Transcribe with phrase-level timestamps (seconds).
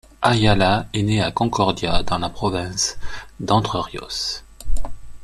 [0.23, 2.97] Ayala est né à Concordia dans la province
[3.39, 4.43] d'Entre Ríos.